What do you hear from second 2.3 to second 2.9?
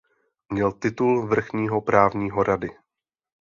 rady.